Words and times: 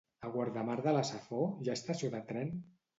A 0.27 0.29
Guardamar 0.35 0.79
de 0.87 0.95
la 0.97 1.05
Safor 1.11 1.47
hi 1.63 1.69
ha 1.71 1.79
estació 1.81 2.15
de 2.19 2.27
tren? 2.35 2.55